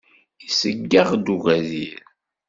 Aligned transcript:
Iseggex 0.47 1.09
d 1.25 1.27
ugadir. 1.35 1.99